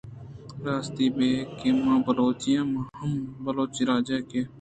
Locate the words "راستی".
0.67-1.05